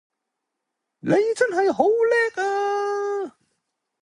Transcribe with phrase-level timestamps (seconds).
[1.01, 3.35] 你真係好叻呀